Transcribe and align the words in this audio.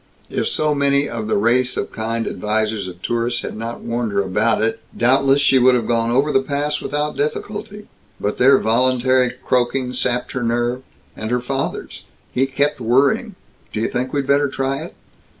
If 0.31 0.47
so 0.47 0.73
many 0.73 1.07
of 1.07 1.27
the 1.27 1.37
race 1.37 1.77
of 1.77 1.91
kind 1.91 2.25
advisers 2.25 2.87
of 2.87 3.03
tourists 3.03 3.41
had 3.43 3.55
not 3.55 3.81
warned 3.81 4.11
her 4.13 4.23
about 4.23 4.59
it, 4.63 4.79
doubtless 4.97 5.41
she 5.41 5.59
would 5.59 5.75
have 5.75 5.85
gone 5.85 6.09
over 6.09 6.31
the 6.31 6.41
pass 6.41 6.81
without 6.81 7.15
difficulty. 7.15 7.85
But 8.19 8.39
their 8.39 8.57
voluntary 8.57 9.33
croaking 9.45 9.93
sapped 9.93 10.31
her 10.31 10.41
nerve, 10.41 10.81
and 11.15 11.29
her 11.29 11.39
father's. 11.39 12.01
He 12.33 12.47
kept 12.47 12.81
worrying, 12.81 13.35
"Do 13.71 13.79
you 13.79 13.87
think 13.89 14.11
we 14.11 14.23
better 14.23 14.47
try 14.49 14.79
it?" 14.81 14.95